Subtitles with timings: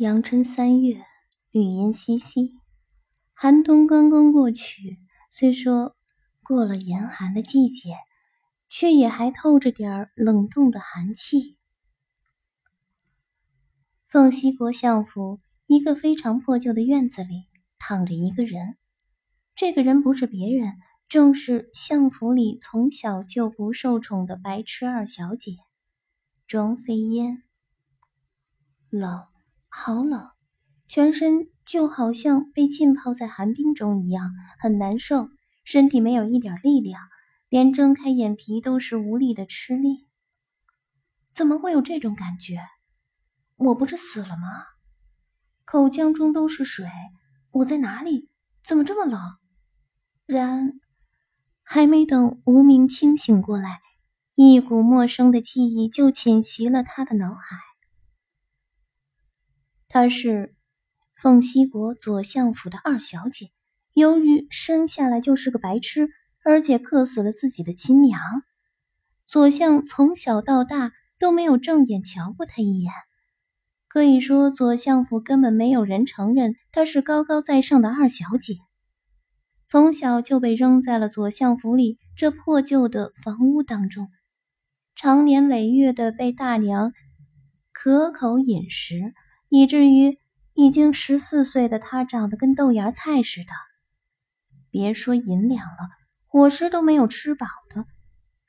[0.00, 1.04] 阳春三月，
[1.50, 2.52] 绿阴淅淅，
[3.34, 4.98] 寒冬刚刚过去。
[5.30, 5.94] 虽说
[6.42, 7.98] 过了严寒的季节，
[8.66, 11.58] 却也还透着点儿冷冻的寒气。
[14.06, 17.44] 凤西国相府一个非常破旧的院子里，
[17.78, 18.78] 躺着一个人。
[19.54, 20.78] 这个人不是别人，
[21.10, 25.56] 正是相府里从小就不受宠的白痴二小姐
[26.46, 27.42] 庄飞燕。
[28.88, 29.29] 冷。
[29.72, 30.30] 好冷，
[30.88, 35.30] 全身就好像被浸泡在寒冰中一样，很难受。
[35.62, 37.00] 身体没有一点力量，
[37.48, 40.08] 连睁开眼皮都是无力的吃力。
[41.30, 42.58] 怎么会有这种感觉？
[43.56, 44.64] 我不是死了吗？
[45.64, 46.86] 口腔中都是水，
[47.52, 48.28] 我在哪里？
[48.64, 49.20] 怎么这么冷？
[50.26, 50.80] 然，
[51.62, 53.80] 还没等无名清醒过来，
[54.34, 57.56] 一股陌生的记忆就侵袭了他的脑海。
[59.92, 60.54] 她是
[61.16, 63.50] 凤西国左相府的二小姐，
[63.92, 66.08] 由于生下来就是个白痴，
[66.44, 68.20] 而且克死了自己的亲娘，
[69.26, 72.92] 左相从小到大都没有正眼瞧过她一眼。
[73.88, 78.54] 可以说，左相府根本没有人承认她是高高在上的二小姐。
[79.66, 84.06] 从小就被扔在了左相府里这破旧的房屋当中，
[84.94, 86.92] 长年累月的被大娘
[87.72, 89.12] 可口饮食。
[89.50, 90.18] 以至于
[90.54, 93.52] 已经十四岁的他长得跟豆芽菜似的，
[94.70, 95.88] 别说银两了，
[96.26, 97.84] 伙食都没有吃饱的，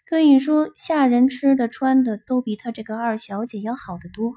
[0.05, 4.35] 可以说下人吃的穿的都比他这个二小姐要好得多。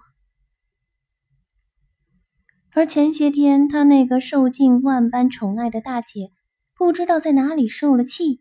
[2.73, 6.33] 而前些天，他那个受尽万般宠爱的大姐，
[6.75, 8.41] 不知道在哪里受了气，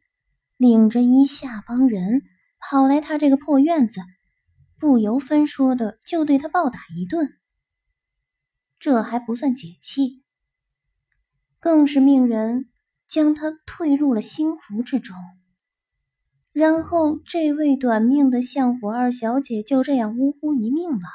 [0.57, 2.21] 领着一下帮人
[2.57, 3.99] 跑来他这个破院子，
[4.79, 7.37] 不由分说的就对他暴打一顿。
[8.83, 10.25] 这还不算解气，
[11.61, 12.69] 更是命人
[13.07, 15.15] 将他退入了星湖之中。
[16.51, 21.07] 然后，这位短命的相府二小姐就这样呜呼一命了。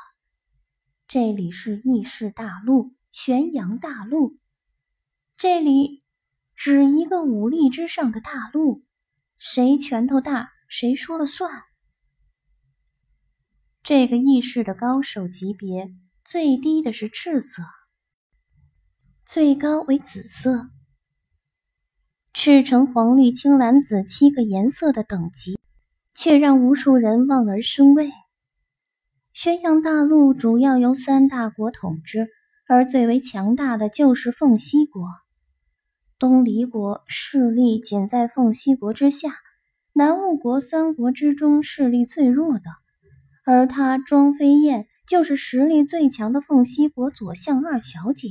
[1.06, 4.38] 这里是异世大陆，玄阳大陆，
[5.36, 6.02] 这里
[6.54, 8.82] 只一个武力之上的大陆，
[9.36, 11.64] 谁拳头大，谁说了算。
[13.82, 15.94] 这个异世的高手级别。
[16.30, 17.62] 最低的是赤色，
[19.24, 20.68] 最高为紫色。
[22.34, 25.58] 赤橙黄绿青蓝紫七个颜色的等级，
[26.14, 28.10] 却让无数人望而生畏。
[29.32, 32.28] 宣阳大陆主要由三大国统治，
[32.68, 35.08] 而最为强大的就是凤西国。
[36.18, 39.34] 东离国势力仅在凤西国之下，
[39.94, 42.64] 南雾国三国之中势力最弱的，
[43.46, 44.88] 而他庄飞燕。
[45.08, 48.28] 就是实力最强的凤西国左相二小姐，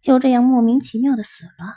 [0.00, 1.76] 就这样莫名其妙的死了。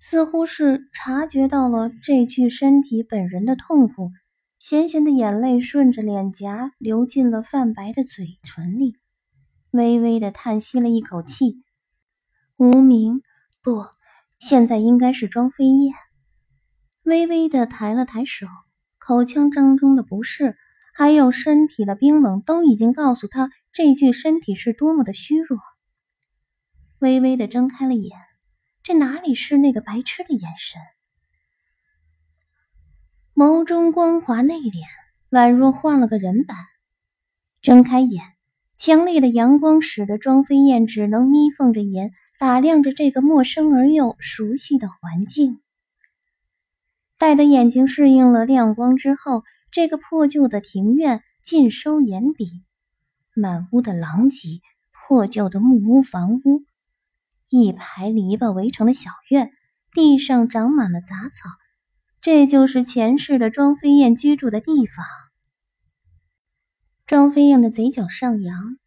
[0.00, 4.10] 似乎是察觉到了这具身体本人的痛苦，
[4.58, 8.96] 咸咸的眼泪顺着脸颊流进了泛白的嘴唇里，
[9.70, 11.62] 微微的叹息了一口气。
[12.56, 13.22] 无名，
[13.62, 13.84] 不，
[14.40, 15.94] 现在应该是庄飞燕，
[17.04, 18.46] 微微的抬了抬手，
[18.98, 20.56] 口腔当中的不适。
[20.98, 25.58] 还有身体的冰冷，都已经告诉他这具身体是多么的虚弱。
[27.00, 28.16] 微微的睁开了眼，
[28.82, 30.80] 这哪里是那个白痴的眼神？
[33.34, 34.86] 眸中光滑内敛，
[35.28, 36.56] 宛若换了个人般。
[37.60, 38.24] 睁开眼，
[38.78, 45.60] 强烈的阳光使得庄飞燕只能眯缝着眼，打量着这个陌生而又熟悉的环境。
[47.18, 49.42] 待的眼睛适应了亮光之后。
[49.70, 52.64] 这个破旧的庭院尽收眼底，
[53.34, 54.60] 满屋的狼藉，
[54.92, 56.64] 破旧的木屋房屋，
[57.48, 59.50] 一排篱笆围成的小院，
[59.92, 61.50] 地上长满了杂草，
[62.20, 65.04] 这就是前世的庄飞燕居住的地方。
[67.06, 68.78] 庄飞燕的嘴角上扬，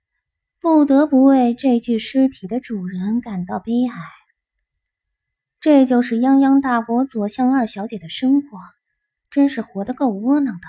[0.60, 3.96] 不得不为这具尸体的主人感到悲哀。
[5.62, 8.58] 这就是泱泱大国左相二小姐的生活。
[9.30, 10.68] 真是活得够窝囊的。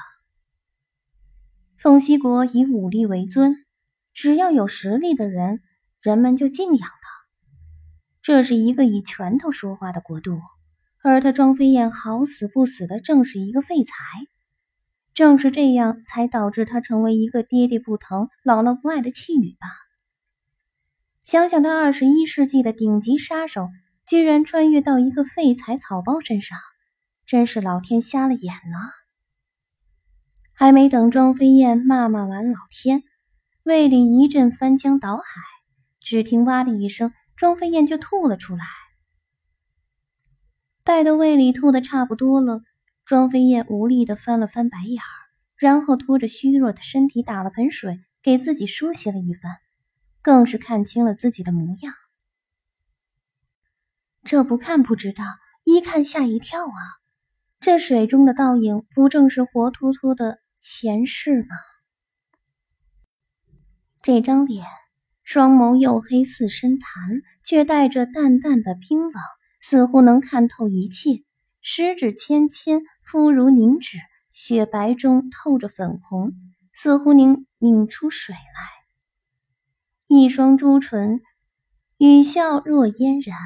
[1.78, 3.56] 凤西国以武力为尊，
[4.12, 5.60] 只要有实力的人，
[6.02, 7.10] 人们就敬仰他。
[8.22, 10.38] 这是一个以拳头说话的国度，
[11.02, 13.94] 而他庄飞燕好死不死的，正是一个废材。
[15.14, 19.66] 正是这样，才导致他成为一个爹爹不疼、姥姥不爱的弃女吧。
[21.24, 23.68] 想想他二十一世纪的顶级杀手，
[24.06, 26.58] 居然穿越到一个废材草包身上。
[27.30, 28.76] 真是老天瞎了眼呢！
[30.52, 33.04] 还没等庄飞燕骂骂完老天，
[33.62, 35.40] 胃里一阵翻江倒海，
[36.00, 38.64] 只听“哇”的一声，庄飞燕就吐了出来。
[40.82, 42.62] 待到胃里吐的差不多了，
[43.04, 45.14] 庄飞燕无力的翻了翻白眼儿，
[45.56, 49.56] 然后拖着虚弱的身体打了盆水，给自己梳洗了一番，
[50.20, 51.94] 更是看清了自己的模样。
[54.24, 55.22] 这不看不知道，
[55.62, 56.98] 一看吓一跳啊！
[57.60, 61.48] 这水中的倒影，不正是活脱脱的前世吗？
[64.00, 64.64] 这张脸，
[65.24, 69.12] 双眸黝黑似深潭，却带着淡淡的冰冷，
[69.60, 71.22] 似乎能看透一切。
[71.60, 73.98] 十指纤纤，肤如凝脂，
[74.30, 76.32] 雪白中透着粉红，
[76.72, 78.40] 似乎凝拧出水来。
[80.08, 81.20] 一双朱唇，
[81.98, 83.36] 语笑若嫣然。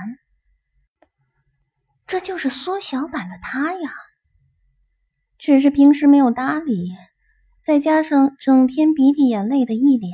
[2.06, 3.90] 这就是缩小版的他呀，
[5.38, 6.92] 只是平时没有搭理，
[7.60, 10.12] 再加上整天鼻涕眼泪的一脸，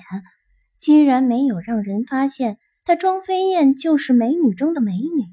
[0.78, 5.25] 居然没有让人发现他庄飞燕就是美女中的美女。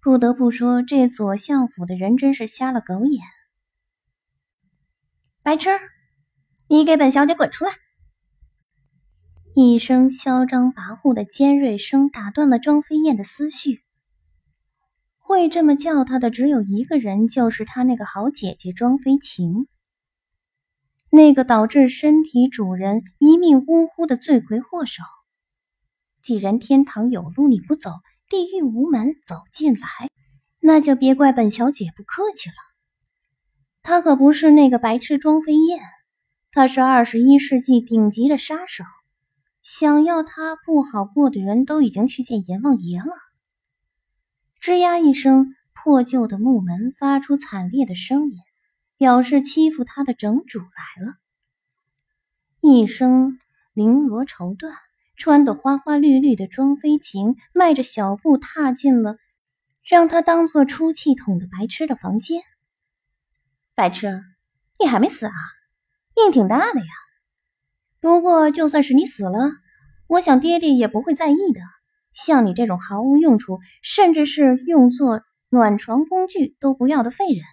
[0.00, 3.22] 不得不说，这左相府的人真是瞎了狗眼。
[5.42, 5.70] 白痴，
[6.68, 7.72] 你给本小姐滚出来！
[9.54, 13.82] 一声嚣张跋扈的尖锐声打断了庄飞燕的思绪。
[15.30, 19.68] 会这么叫她的只有一个人，就是她那个好姐姐庄飞晴，
[21.08, 25.04] 那个导致身体主人一命呜呼的罪魁祸首。
[26.20, 27.92] 既然天堂有路你不走，
[28.28, 30.10] 地狱无门走进来，
[30.58, 32.56] 那就别怪本小姐不客气了。
[33.82, 35.80] 她可不是那个白痴庄飞燕，
[36.50, 38.82] 她是二十一世纪顶级的杀手，
[39.62, 43.29] 想要她不好过的人都已经去见阎王爷了。
[44.60, 48.36] 吱呀一声，破旧的木门发出惨烈的声音，
[48.98, 51.14] 表示欺负他的整主来了。
[52.60, 53.38] 一声
[53.74, 54.70] 绫罗绸缎，
[55.16, 59.16] 穿得花花绿绿的庄飞禽迈着小步踏进了
[59.82, 62.42] 让他当做出气筒的白痴的房间。
[63.74, 64.22] 白痴，
[64.78, 65.32] 你还没死啊？
[66.14, 66.92] 命挺大的呀！
[67.98, 69.52] 不过就算是你死了，
[70.06, 71.62] 我想爹爹也不会在意的。
[72.12, 77.44] 像你这种毫无用处，甚至是用作暖床工具都不要的废人，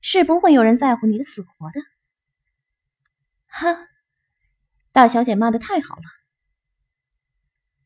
[0.00, 1.80] 是不会有人在乎你的死活的。
[3.46, 3.88] 哈，
[4.92, 6.02] 大小姐骂的太好了，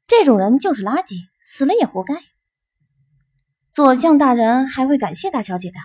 [0.07, 2.15] 这种人就是垃圾，死了也活该。
[3.73, 5.77] 左相大人还会感谢大小姐的。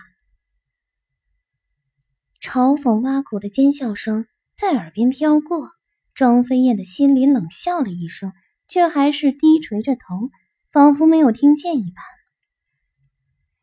[2.40, 5.70] 嘲讽挖苦的尖笑声在耳边飘过，
[6.14, 8.32] 庄飞燕的心里冷笑了一声。
[8.68, 10.30] 却还是低垂着头，
[10.70, 12.04] 仿佛没有听见一般。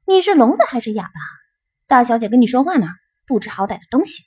[0.06, 1.12] 你是聋子还是哑巴？
[1.88, 2.88] 大小姐跟你说话呢，
[3.26, 4.24] 不知好歹的东西！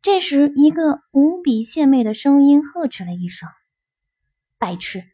[0.00, 3.48] 这时，一个无比献媚的声音呵斥了一声
[4.58, 5.04] ：“白痴！”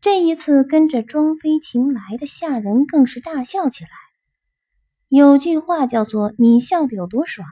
[0.00, 3.90] 这一次，跟着庄飞晴来的下人更是大笑起来。
[5.08, 7.48] 有句话叫做：“你笑的有多爽，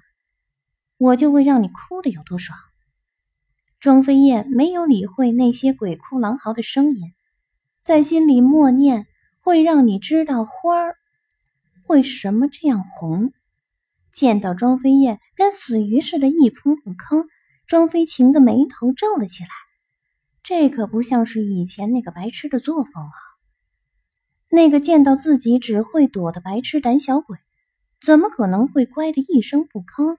[0.97, 2.59] 我就会让你哭的有多爽。”
[3.81, 7.15] 庄飞燕没有理会那些鬼哭狼嚎的声音，
[7.81, 9.07] 在心里默念
[9.41, 10.97] ：“会让你知道花儿
[11.87, 13.33] 会什么这样红。”
[14.13, 17.25] 见到庄飞燕跟死鱼似的，一声不吭，
[17.67, 19.49] 庄飞晴的眉头皱了起来。
[20.43, 23.17] 这可不像是以前那个白痴的作风啊！
[24.51, 27.39] 那个见到自己只会躲的白痴胆小鬼，
[28.03, 30.19] 怎么可能会乖的一声不吭？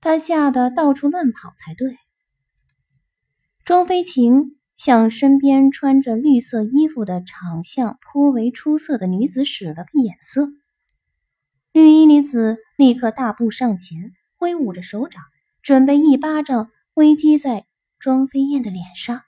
[0.00, 1.98] 他吓得到处乱跑才对。
[3.66, 10.48] 庄飞晴向身边穿着绿色衣服的长相颇为出色的女子使了个眼色，
[11.72, 15.20] 绿衣女子立刻大步上前，挥舞着手掌，
[15.64, 17.66] 准备一巴掌挥击在
[17.98, 19.22] 庄飞燕的脸上。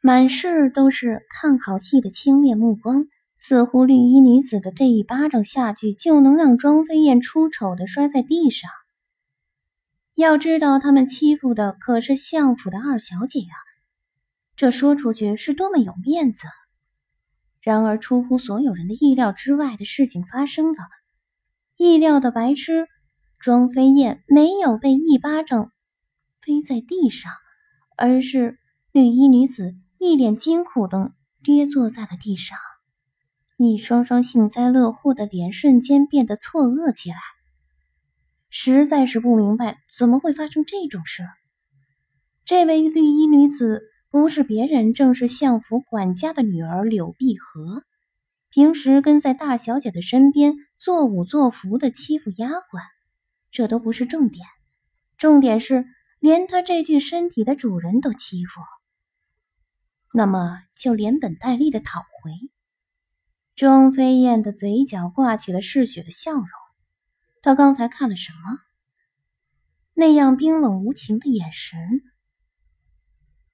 [0.00, 3.04] 满室都是看好戏的轻蔑目光，
[3.36, 8.70] 似乎绿衣女子的这一巴掌下去，就能让庄飞燕出丑的摔在地上。
[10.14, 13.54] 要知道，他们欺负的可是相府的二小姐呀，
[14.54, 16.46] 这说出去是多么有面子。
[17.60, 20.78] 然而，出乎所有人的意料之外的事情发生了。
[21.76, 22.86] 意料的白痴
[23.40, 25.72] 庄飞燕没有被一巴掌
[26.40, 27.32] 飞在地上，
[27.96, 28.58] 而是
[28.92, 32.56] 绿衣女子一脸惊恐的跌坐在了地上，
[33.56, 37.16] 一双双幸灾乐祸的脸瞬间变得错愕起来。
[38.56, 41.24] 实在是不明白怎么会发生这种事。
[42.44, 47.82] 这位绿衣女子不是别人，正是相府管家的女儿柳碧荷。
[48.50, 52.80] 平时跟在大小姐的身边做五做福的欺负丫鬟，
[53.50, 54.46] 这都不是重点，
[55.18, 55.84] 重点是
[56.20, 58.60] 连她这具身体的主人都欺负，
[60.12, 62.30] 那么就连本带利的讨回。
[63.56, 66.46] 庄飞燕的嘴角挂起了嗜血的笑容，
[67.44, 68.58] 他刚才看了什么？
[69.92, 71.78] 那样冰冷无情的眼神，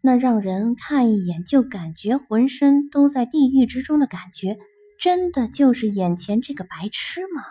[0.00, 4.56] 那让人看一眼就感觉浑身都在地狱之中的感觉，
[5.00, 7.42] 真的就是眼前这个白痴吗？